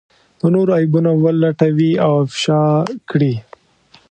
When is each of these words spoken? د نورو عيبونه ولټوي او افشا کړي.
د 0.39 0.41
نورو 0.55 0.71
عيبونه 0.79 1.11
ولټوي 1.23 1.91
او 2.05 2.11
افشا 2.25 2.61
کړي. 3.09 3.33